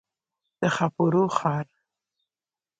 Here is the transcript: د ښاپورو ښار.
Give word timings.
د 0.59 0.61
ښاپورو 0.75 1.23
ښار. 1.37 1.65